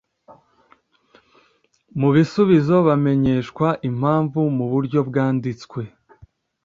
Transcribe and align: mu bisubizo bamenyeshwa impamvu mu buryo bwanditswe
mu 1.99 2.09
bisubizo 2.15 2.75
bamenyeshwa 2.87 3.67
impamvu 3.89 4.39
mu 4.57 4.65
buryo 4.71 4.99
bwanditswe 5.09 5.81